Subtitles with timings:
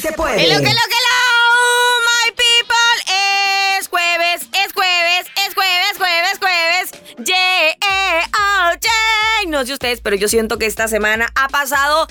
[0.00, 0.42] se puede.
[0.42, 1.18] Hello, hello, hello,
[2.06, 3.78] my people.
[3.78, 6.90] Es jueves, es jueves, es jueves, jueves, jueves.
[7.24, 9.50] Yeah, oh, yeah.
[9.50, 12.06] No sé ustedes, pero yo siento que esta semana ha pasado.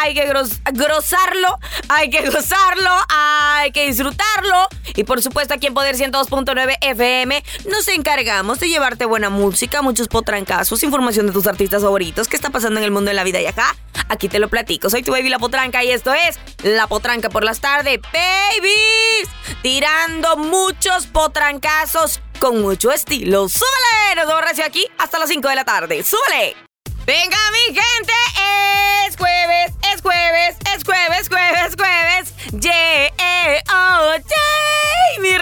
[0.00, 4.68] Hay que gros- grosarlo, hay que gozarlo, hay que disfrutarlo.
[4.94, 10.08] Y por supuesto aquí en Poder 102.9 FM nos encargamos de llevarte buena música, muchos
[10.08, 13.40] potrancazos, información de tus artistas favoritos, qué está pasando en el mundo de la vida
[13.40, 13.76] y acá.
[14.08, 14.88] Aquí te lo platico.
[14.88, 17.98] Soy tu baby La Potranca y esto es La Potranca por las tardes.
[18.12, 19.28] Babies,
[19.62, 23.48] tirando muchos potrancazos con mucho estilo.
[23.48, 24.14] ¡Súbele!
[24.16, 26.02] Nos vemos aquí hasta las 5 de la tarde.
[26.04, 26.67] ¡Súbele!
[27.08, 28.12] Venga, mi gente,
[29.06, 32.34] es jueves, es jueves, es jueves, jueves, jueves.
[32.62, 34.67] Yeah, eh, oh, yeah.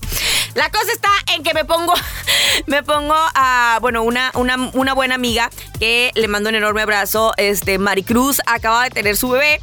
[0.55, 1.93] La cosa está en que me pongo,
[2.65, 7.33] me pongo a, bueno, una, una, una buena amiga que le mando un enorme abrazo,
[7.37, 9.61] este, Maricruz, acaba de tener su bebé.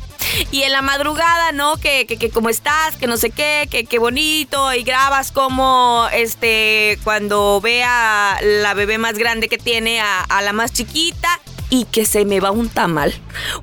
[0.51, 1.77] Y en la madrugada, ¿no?
[1.77, 4.73] Que, que, que cómo estás, que no sé qué, que qué bonito.
[4.73, 10.53] Y grabas como, este, cuando ve a la bebé más grande que tiene a la
[10.53, 11.41] más chiquita
[11.75, 13.13] y que se me va un tamal.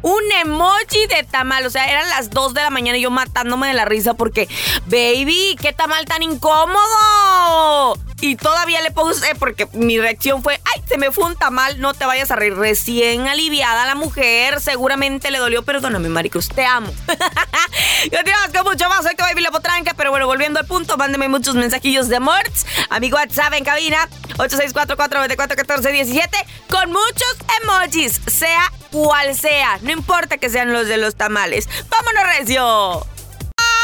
[0.02, 1.66] Un emoji de tamal.
[1.66, 4.50] O sea, eran las 2 de la mañana y yo matándome de la risa porque,
[4.88, 7.98] baby, qué tamal tan incómodo.
[8.22, 11.96] Y todavía le puse, porque mi reacción fue, ay, se me fue un tamal, no
[11.96, 12.56] te vayas a reír.
[12.56, 16.94] Recién aliviada la mujer, seguramente le dolió, perdóname, Maricruz, te amo.
[18.12, 20.98] Yo te con mucho más, soy tu baby la potranca, pero bueno, volviendo al punto,
[20.98, 22.42] mándeme muchos mensajillos de amor
[22.90, 24.08] a mi WhatsApp en cabina,
[24.38, 26.30] 8644941417,
[26.70, 31.68] con muchos emojis, sea cual sea, no importa que sean los de los tamales.
[31.90, 33.11] ¡Vámonos, Recio!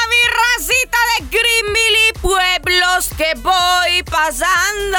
[0.09, 0.15] Mi
[0.57, 4.97] racita de Greenville y pueblos que voy pasando.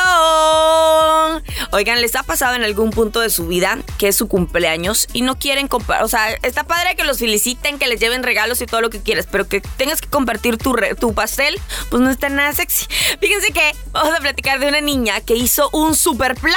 [1.72, 5.22] Oigan, ¿les ha pasado en algún punto de su vida que es su cumpleaños y
[5.22, 6.02] no quieren comprar?
[6.02, 9.02] O sea, está padre que los feliciten, que les lleven regalos y todo lo que
[9.02, 12.86] quieras, pero que tengas que compartir tu, tu pastel, pues no está nada sexy.
[13.20, 16.54] Fíjense que vamos a platicar de una niña que hizo un super plan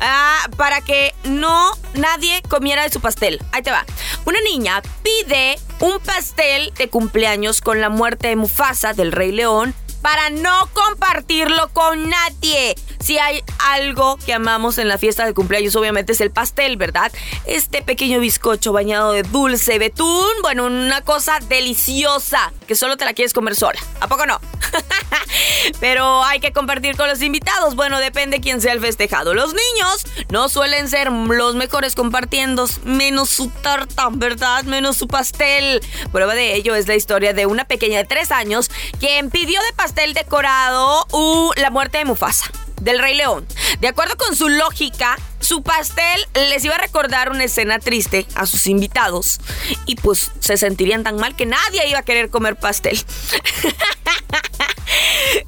[0.00, 3.42] ah, para que no nadie comiera de su pastel.
[3.52, 3.84] Ahí te va.
[4.24, 9.74] Una niña pide un pastel de cumpleaños con la muerte de Mufasa del Rey León
[10.02, 12.74] para no compartirlo con nadie.
[13.00, 17.10] Si hay algo que amamos en la fiesta de cumpleaños, obviamente es el pastel, ¿verdad?
[17.46, 23.14] Este pequeño bizcocho bañado de dulce betún, bueno, una cosa deliciosa que solo te la
[23.14, 23.80] quieres comer sola.
[24.00, 24.40] ¿A poco no?
[25.80, 27.74] Pero hay que compartir con los invitados.
[27.74, 29.34] Bueno, depende quién sea el festejado.
[29.34, 34.64] Los niños no suelen ser los mejores compartiendo, menos su tarta, ¿verdad?
[34.64, 35.80] Menos su pastel.
[36.12, 39.72] Prueba de ello es la historia de una pequeña de tres años quien pidió de
[39.74, 42.50] pastel decorado uh, la muerte de Mufasa.
[42.80, 43.46] Del Rey León.
[43.80, 48.46] De acuerdo con su lógica, su pastel les iba a recordar una escena triste a
[48.46, 49.38] sus invitados
[49.84, 52.98] y pues se sentirían tan mal que nadie iba a querer comer pastel.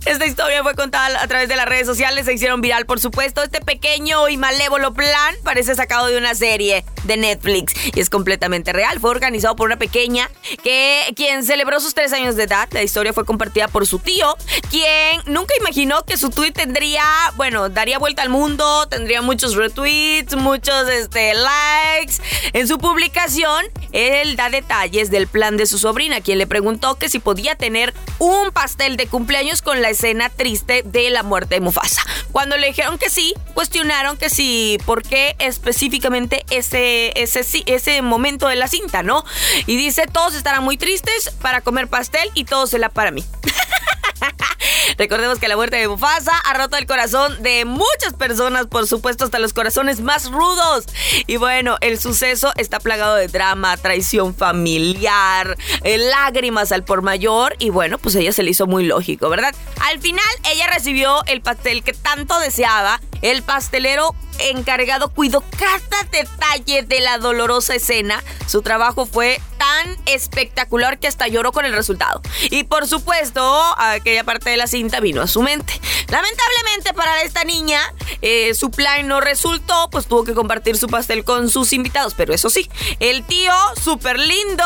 [0.05, 3.43] Esta historia fue contada a través de las redes sociales, se hicieron viral, por supuesto.
[3.43, 8.73] Este pequeño y malévolo plan parece sacado de una serie de Netflix y es completamente
[8.73, 9.01] real.
[9.01, 10.31] Fue organizado por una pequeña
[10.63, 12.69] que quien celebró sus tres años de edad.
[12.73, 14.37] La historia fue compartida por su tío,
[14.71, 17.05] quien nunca imaginó que su tweet tendría,
[17.37, 22.15] bueno, daría vuelta al mundo, tendría muchos retweets, muchos este, likes.
[22.53, 27.09] En su publicación, él da detalles del plan de su sobrina, quien le preguntó que
[27.09, 29.32] si podía tener un pastel de cumpleaños
[29.65, 32.03] con la escena triste de la muerte de Mufasa.
[32.33, 38.47] Cuando le dijeron que sí, cuestionaron que sí, por qué específicamente ese, ese, ese momento
[38.49, 39.25] de la cinta, ¿no?
[39.67, 43.25] Y dice, todos estarán muy tristes para comer pastel y todo será para mí.
[44.99, 49.25] Recordemos que la muerte de Mufasa ha roto el corazón de muchas personas, por supuesto,
[49.25, 50.87] hasta los corazones más rudos.
[51.27, 57.57] Y bueno, el suceso está plagado de drama, traición familiar, eh, lágrimas al por mayor.
[57.59, 59.55] Y bueno, pues ella se le hizo muy lógico, ¿verdad?
[59.81, 63.01] Al final, ella recibió el pastel que tanto deseaba.
[63.23, 68.23] El pastelero encargado cuidó cada detalle de la dolorosa escena.
[68.47, 69.41] Su trabajo fue
[69.73, 72.21] tan espectacular que hasta lloró con el resultado.
[72.51, 75.81] Y por supuesto, aquella parte de la cinta vino a su mente.
[76.09, 77.81] Lamentablemente para esta niña,
[78.21, 82.15] eh, su plan no resultó, pues tuvo que compartir su pastel con sus invitados.
[82.15, 82.69] Pero eso sí,
[83.01, 83.53] el tío,
[83.83, 84.65] súper lindo,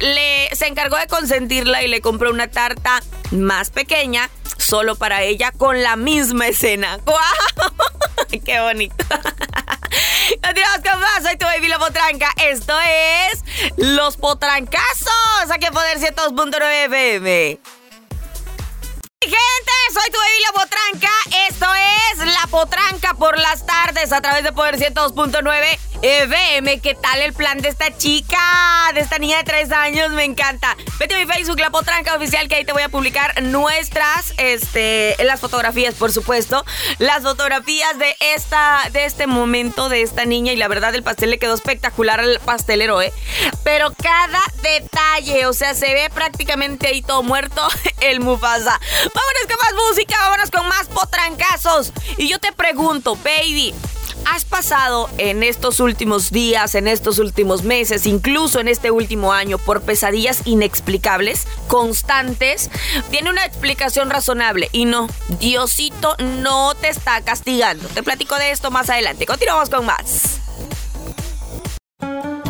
[0.00, 4.30] le, se encargó de consentirla y le compró una tarta más pequeña
[4.60, 6.98] solo para ella con la misma escena.
[7.04, 8.40] ¡Wow!
[8.44, 9.04] ¡Qué bonito!
[10.42, 11.22] Continuamos con más.
[11.24, 12.30] Soy tu baby la potranca.
[12.36, 13.42] Esto es
[13.76, 15.50] Los Potrancazos.
[15.50, 17.60] Aquí en Poder 102.9 FM.
[19.22, 21.10] Gente, soy tu baby la potranca.
[21.48, 21.89] Esto es
[22.50, 26.80] Potranca por las tardes a través de Poder 102.9 FM.
[26.80, 28.38] ¿Qué tal el plan de esta chica?
[28.92, 30.10] De esta niña de 3 años.
[30.10, 30.76] Me encanta.
[30.98, 35.14] Vete a mi Facebook, La Potranca Oficial, que ahí te voy a publicar nuestras, este,
[35.22, 36.64] las fotografías, por supuesto.
[36.98, 40.52] Las fotografías de esta, de este momento de esta niña.
[40.52, 43.12] Y la verdad, el pastel le quedó espectacular al pastelero, ¿eh?
[43.62, 47.66] Pero cada detalle, o sea, se ve prácticamente ahí todo muerto
[48.00, 48.80] el Mufasa.
[49.14, 51.92] Vámonos con más música, vámonos con más potrancazos.
[52.16, 53.74] Y yo te pregunto, baby,
[54.26, 59.58] ¿has pasado en estos últimos días, en estos últimos meses, incluso en este último año,
[59.58, 62.70] por pesadillas inexplicables, constantes?
[63.10, 65.08] Tiene una explicación razonable y no,
[65.40, 67.88] Diosito no te está castigando.
[67.88, 69.26] Te platico de esto más adelante.
[69.26, 70.40] Continuamos con más.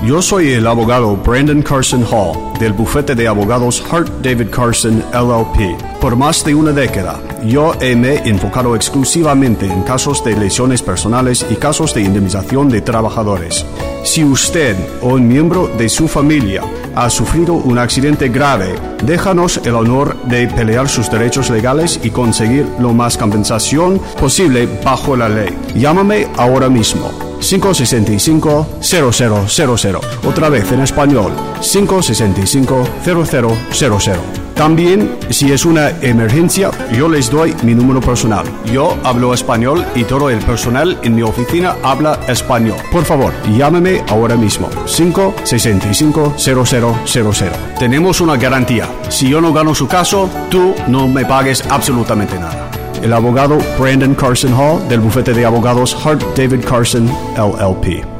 [0.03, 5.79] Yo soy el abogado Brandon Carson Hall del bufete de abogados Hart David Carson LLP.
[6.01, 11.45] Por más de una década, yo me he enfocado exclusivamente en casos de lesiones personales
[11.51, 13.67] y casos de indemnización de trabajadores.
[14.03, 16.63] Si usted o un miembro de su familia
[16.95, 18.75] ha sufrido un accidente grave,
[19.05, 25.15] déjanos el honor de pelear sus derechos legales y conseguir lo más compensación posible bajo
[25.15, 25.55] la ley.
[25.75, 27.30] Llámame ahora mismo.
[27.41, 30.01] 565-0000.
[30.25, 34.19] Otra vez en español, 565-0000.
[34.55, 38.45] También, si es una emergencia, yo les doy mi número personal.
[38.71, 42.77] Yo hablo español y todo el personal en mi oficina habla español.
[42.93, 44.69] Por favor, llámeme ahora mismo.
[44.85, 47.79] 565-0000.
[47.79, 48.87] Tenemos una garantía.
[49.09, 52.70] Si yo no gano su caso, tú no me pagues absolutamente nada
[53.03, 58.20] el abogado Brandon Carson Hall del bufete de abogados Hart David Carson LLP.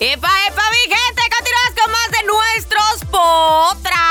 [0.00, 1.22] ¡Epa, epa, mi gente!
[1.30, 4.03] Continuamos con más de nuestros potrancazos.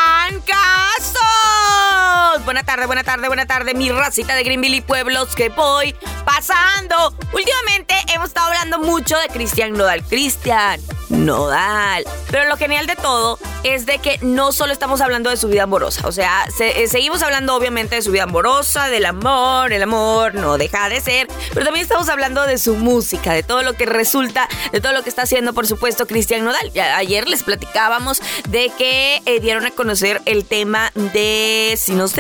[2.54, 7.12] Buena tarde, buena tarde, buena tarde, mi racita de Greenville y pueblos que voy pasando.
[7.34, 10.04] Últimamente hemos estado hablando mucho de Cristian Nodal.
[10.04, 10.80] Cristian
[11.10, 12.06] Nodal.
[12.30, 15.64] Pero lo genial de todo es de que no solo estamos hablando de su vida
[15.64, 16.08] amorosa.
[16.08, 20.36] O sea, se- eh, seguimos hablando obviamente de su vida amorosa, del amor, el amor
[20.36, 21.28] no deja de ser.
[21.54, 25.02] Pero también estamos hablando de su música, de todo lo que resulta, de todo lo
[25.02, 26.72] que está haciendo, por supuesto, Cristian Nodal.
[26.96, 32.14] Ayer les platicábamos de que eh, dieron a conocer el tema de si nos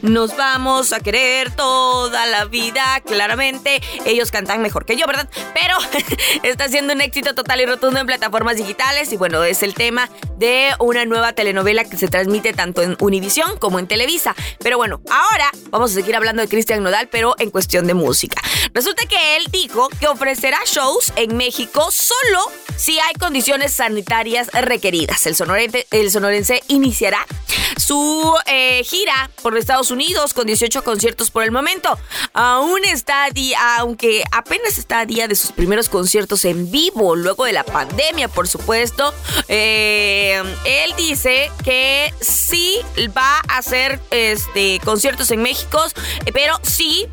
[0.00, 3.02] nos vamos a querer toda la vida.
[3.04, 5.28] Claramente, ellos cantan mejor que yo, ¿verdad?
[5.52, 5.76] Pero
[6.42, 9.12] está siendo un éxito total y rotundo en plataformas digitales.
[9.12, 10.08] Y bueno, es el tema
[10.38, 14.34] de una nueva telenovela que se transmite tanto en Univisión como en Televisa.
[14.60, 18.40] Pero bueno, ahora vamos a seguir hablando de Cristian Nodal, pero en cuestión de música.
[18.72, 22.40] Resulta que él dijo que ofrecerá shows en México solo
[22.76, 25.26] si hay condiciones sanitarias requeridas.
[25.26, 26.10] El sonorense, el
[26.68, 27.26] iniciará
[27.76, 31.98] su eh, gira por Estados Unidos con 18 conciertos por el momento.
[32.32, 33.28] Aún está,
[33.78, 38.28] aunque apenas está a día de sus primeros conciertos en vivo, luego de la pandemia,
[38.28, 39.12] por supuesto.
[39.48, 42.80] Eh, él dice que sí
[43.16, 45.82] va a hacer este, conciertos en México,
[46.32, 47.08] pero sí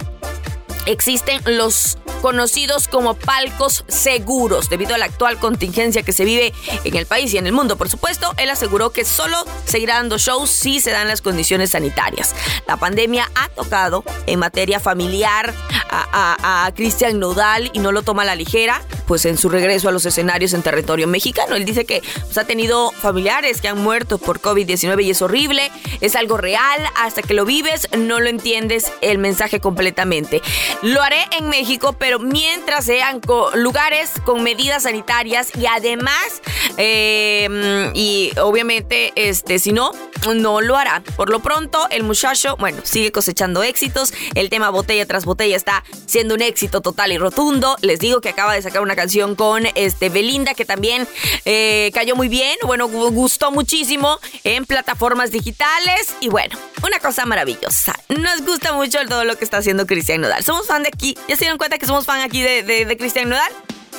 [0.85, 4.69] existen los conocidos como palcos seguros.
[4.69, 7.77] Debido a la actual contingencia que se vive en el país y en el mundo,
[7.77, 12.35] por supuesto, él aseguró que solo seguirá dando shows si se dan las condiciones sanitarias.
[12.67, 15.53] La pandemia ha tocado en materia familiar
[15.89, 19.91] a, Cristian Nodal y no lo toma a la ligera, pues en su regreso a
[19.91, 21.57] los escenarios en territorio mexicano.
[21.57, 25.69] Él dice que pues, ha tenido familiares que han muerto por COVID-19 y es horrible,
[25.99, 30.41] es algo real, hasta que lo vives no lo entiendes el mensaje completamente.
[30.81, 33.19] Lo haré en México, pero mientras sean
[33.55, 36.41] lugares con medidas sanitarias y además,
[36.77, 39.91] em, y obviamente, este, si no,
[40.33, 41.03] no lo hará.
[41.15, 44.13] Por lo pronto, el muchacho, bueno, sigue cosechando éxitos.
[44.35, 47.77] El tema botella tras botella está siendo un éxito total y rotundo.
[47.81, 51.07] Les digo que acaba de sacar una canción con este Belinda que también
[51.45, 52.57] eh, cayó muy bien.
[52.65, 56.15] Bueno, gustó muchísimo en plataformas digitales.
[56.19, 57.95] Y bueno, una cosa maravillosa.
[58.09, 60.43] Nos gusta mucho todo lo que está haciendo Cristian Nodal.
[60.43, 61.15] Somos fan de aquí.
[61.27, 63.51] ¿Ya se dieron cuenta que somos fan aquí de, de, Cristian Nodal?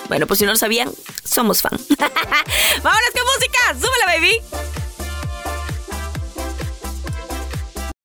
[0.09, 0.91] Bueno, pues si no lo sabían,
[1.25, 1.73] somos fan.
[1.99, 3.75] ¡Vámonos con música!
[3.75, 4.82] ¡Súbela, baby!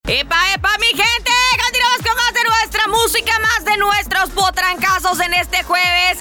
[0.10, 1.34] ¡Epa, epa, mi gente!
[1.62, 6.20] Continuamos con más de nuestra música, más de nuestros potrancazos en este jueves.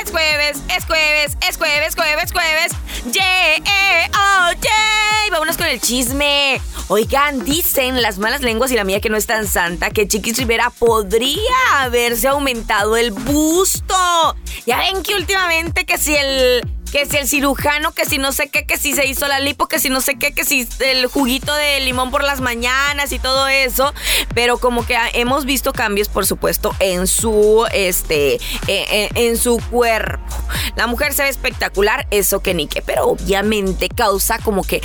[0.00, 2.72] Es jueves, es jueves, es jueves, jueves, jueves.
[3.12, 5.32] Yeah, eh, oh, yeah.
[5.32, 6.60] Vámonos con el chisme.
[6.86, 10.36] Oigan, dicen las malas lenguas y la mía que no es tan santa que Chiquis
[10.38, 11.40] Rivera podría
[11.78, 14.36] haberse aumentado el busto.
[14.66, 18.48] Ya ven que últimamente que si el que si el cirujano, que si no sé
[18.48, 21.06] qué, que si se hizo la lipo, que si no sé qué, que si el
[21.06, 23.94] juguito de limón por las mañanas y todo eso,
[24.34, 29.60] pero como que hemos visto cambios, por supuesto, en su este e, e, en, su
[29.70, 30.36] cuerpo.
[30.76, 34.82] La mujer se ve espectacular, eso que ni qué, pero obviamente causa como que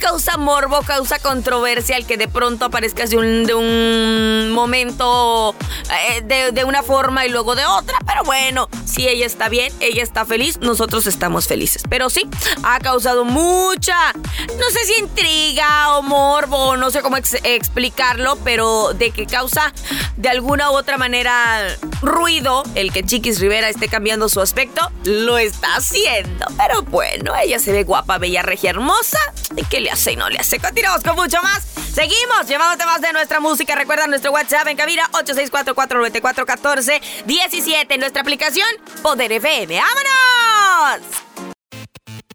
[0.00, 5.54] causa morbo, causa controversia el que de pronto aparezcas de un, momento
[5.90, 7.98] eh, de, de, una forma y luego de otra.
[8.06, 11.82] Pero bueno, si ella está bien, ella está feliz, nosotros estamos felices.
[11.88, 12.28] Pero sí,
[12.62, 14.12] ha causado mucha,
[14.58, 19.72] no sé si intriga o morbo, no sé cómo explicarlo, pero de que causa
[20.16, 21.60] de alguna u otra manera
[22.00, 26.46] ruido el que Chiquis Rivera esté cambiando su aspecto, lo está haciendo.
[26.56, 29.18] Pero bueno, ella se ve guapa, bella, regia, hermosa.
[29.56, 30.60] ¿Y qué le y no le hace.
[30.60, 31.64] Continuamos con mucho más.
[31.92, 33.74] Seguimos llevándote más de nuestra música.
[33.74, 37.98] Recuerda nuestro WhatsApp en cabina 864-494-1417.
[37.98, 38.68] Nuestra aplicación
[39.02, 39.80] Poder FM.
[39.80, 41.00] ¡Vámonos!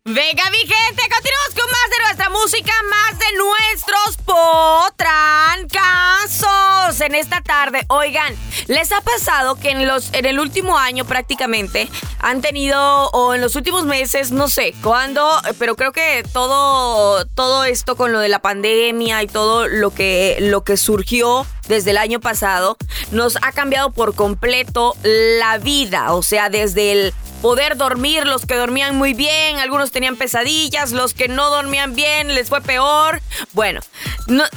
[0.07, 7.41] Venga, mi gente, continuamos con más de nuestra música, más de nuestros potrancazos en esta
[7.41, 7.87] tarde.
[7.87, 13.33] Oigan, ¿les ha pasado que en, los, en el último año prácticamente han tenido, o
[13.33, 15.29] en los últimos meses, no sé cuándo,
[15.59, 20.37] pero creo que todo, todo esto con lo de la pandemia y todo lo que,
[20.39, 22.77] lo que surgió desde el año pasado,
[23.11, 26.13] nos ha cambiado por completo la vida.
[26.13, 27.13] O sea, desde el
[27.45, 32.33] poder dormir, los que dormían muy bien, algunos tenían pesadillas, los que no dormían bien
[32.33, 33.21] les fue peor.
[33.53, 33.81] Bueno,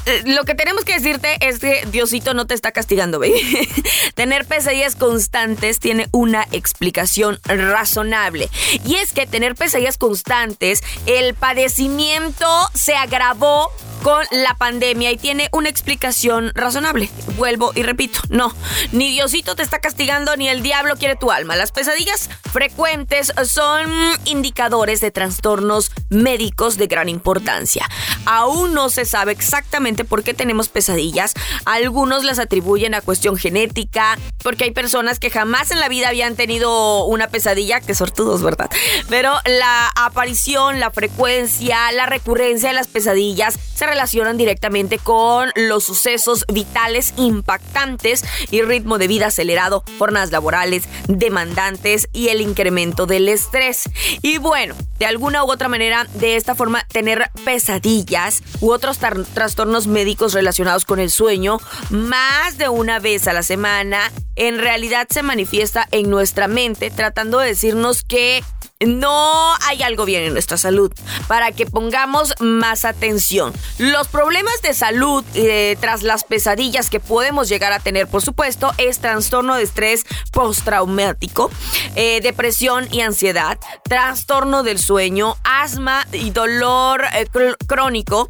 [0.06, 3.68] eh, lo que tenemos que decirte es que Diosito no te está castigando, baby.
[4.14, 8.48] tener pesadillas constantes tiene una explicación razonable.
[8.86, 13.70] Y es que tener pesadillas constantes, el padecimiento se agravó
[14.02, 17.10] con la pandemia y tiene una explicación razonable.
[17.36, 18.54] Vuelvo y repito, no,
[18.92, 21.56] ni Diosito te está castigando ni el diablo quiere tu alma.
[21.56, 23.90] Las pesadillas frecuentes son
[24.24, 27.88] indicadores de trastornos médicos de gran importancia.
[28.24, 31.34] Aún no se sabe exactamente por qué tenemos pesadillas.
[31.64, 36.36] Algunos las atribuyen a cuestión genética, porque hay personas que jamás en la vida habían
[36.36, 38.70] tenido una pesadilla, que sortudos, ¿verdad?
[39.08, 45.84] Pero la aparición, la frecuencia, la recurrencia de las pesadillas se relacionan directamente con los
[45.84, 53.28] sucesos vitales impactantes y ritmo de vida acelerado, jornadas laborales demandantes y el incremento del
[53.28, 53.90] estrés.
[54.22, 59.86] Y bueno, de alguna u otra manera, de esta forma, tener pesadillas u otros trastornos
[59.86, 61.58] médicos relacionados con el sueño
[61.90, 67.38] más de una vez a la semana, en realidad se manifiesta en nuestra mente tratando
[67.38, 68.42] de decirnos que
[68.86, 70.92] no hay algo bien en nuestra salud,
[71.26, 73.52] para que pongamos más atención.
[73.78, 78.72] Los problemas de salud eh, tras las pesadillas que podemos llegar a tener, por supuesto,
[78.78, 81.50] es trastorno de estrés postraumático,
[81.96, 87.26] eh, depresión y ansiedad, trastorno del sueño, asma y dolor eh,
[87.66, 88.28] crónico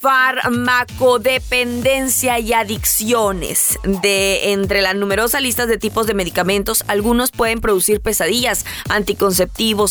[0.00, 3.78] farmacodependencia y adicciones.
[3.84, 8.66] De entre las numerosas listas de tipos de medicamentos, algunos pueden producir pesadillas,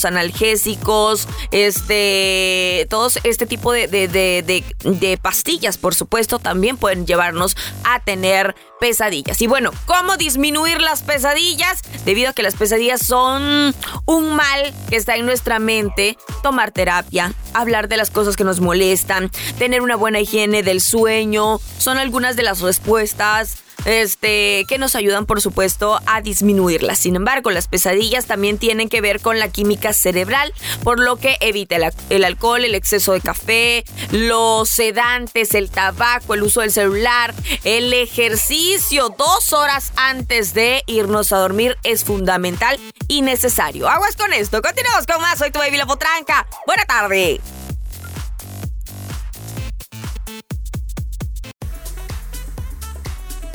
[0.06, 8.56] analgésicos, este, todos este tipo de, de pastillas, por supuesto, también pueden llevarnos a tener
[8.82, 9.42] pesadillas.
[9.42, 11.82] Y bueno, ¿cómo disminuir las pesadillas?
[12.04, 13.74] Debido a que las pesadillas son
[14.06, 18.60] un mal que está en nuestra mente, tomar terapia, hablar de las cosas que nos
[18.60, 24.96] molestan, tener una buena higiene del sueño, son algunas de las respuestas este, que nos
[24.96, 27.00] ayudan por supuesto a disminuirlas.
[27.00, 31.38] Sin embargo, las pesadillas también tienen que ver con la química cerebral, por lo que
[31.40, 31.78] evita
[32.10, 37.34] el, alcohol, el exceso de café, los sedantes, el tabaco, el uso del celular,
[37.64, 43.90] el ejercicio dos horas antes de irnos a dormir es fundamental y necesario.
[43.90, 45.40] Aguas con esto, continuamos con más.
[45.40, 46.48] Soy tu baby la potranca.
[46.66, 47.40] Buena tarde.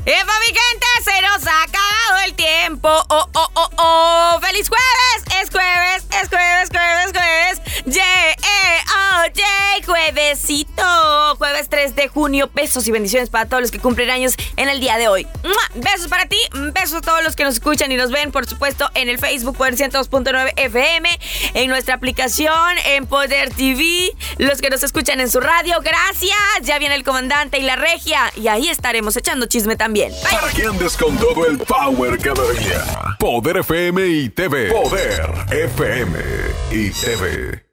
[0.09, 0.87] ¡Epa, mi gente!
[1.03, 2.89] ¡Se nos ha acabado el tiempo!
[3.09, 4.41] ¡Oh, oh, oh, oh!
[4.41, 5.43] ¡Feliz jueves!
[5.43, 6.05] ¡Es jueves!
[6.23, 7.36] ¡Es jueves, jueves, jueves!
[12.09, 12.51] Junio.
[12.55, 15.27] Besos y bendiciones para todos los que cumplen años en el día de hoy.
[15.75, 16.39] Besos para ti.
[16.73, 19.57] Besos a todos los que nos escuchan y nos ven, por supuesto, en el Facebook
[19.57, 21.09] por 102.9 FM,
[21.55, 25.81] en nuestra aplicación, en Poder TV, los que nos escuchan en su radio.
[25.83, 26.37] Gracias.
[26.63, 28.33] Ya viene el comandante y la regia.
[28.37, 30.13] Y ahí estaremos echando chisme también.
[30.23, 30.65] Para que
[30.99, 33.17] con todo el power cada día.
[33.19, 34.71] Poder FM y TV.
[34.71, 36.19] Poder FM
[36.71, 37.66] y TV.